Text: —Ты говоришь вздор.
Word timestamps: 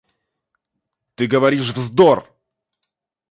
—Ты 1.15 1.27
говоришь 1.27 1.69
вздор. 1.75 2.25